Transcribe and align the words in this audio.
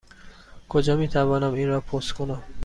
کجا 0.69 0.95
می 0.95 1.07
توانم 1.07 1.53
این 1.53 1.67
را 1.67 1.81
پست 1.81 2.11
کنم؟ 2.13 2.43